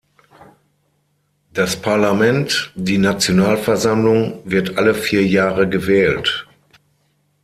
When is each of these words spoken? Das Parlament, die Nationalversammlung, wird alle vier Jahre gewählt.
Das 1.53 1.79
Parlament, 1.79 2.71
die 2.75 2.97
Nationalversammlung, 2.97 4.41
wird 4.49 4.75
alle 4.79 4.95
vier 4.95 5.23
Jahre 5.27 5.69
gewählt. 5.69 6.47